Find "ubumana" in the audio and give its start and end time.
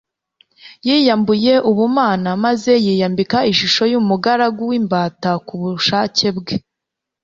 1.69-2.29